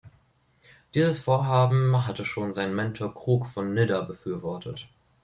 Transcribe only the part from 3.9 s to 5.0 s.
befürwortet.